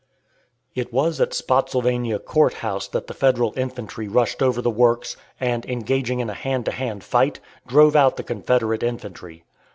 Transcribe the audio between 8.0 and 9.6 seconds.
the Confederate infantry.